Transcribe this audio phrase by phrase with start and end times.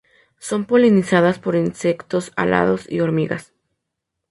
[0.39, 3.53] Son polinizadas por insectos alados y hormigas.